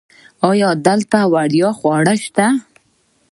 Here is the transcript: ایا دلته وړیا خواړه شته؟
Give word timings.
ایا 0.49 0.69
دلته 0.85 1.19
وړیا 1.33 1.69
خواړه 1.79 2.15
شته؟ 2.23 2.47